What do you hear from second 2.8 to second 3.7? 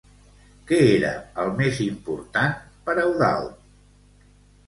per Eudald?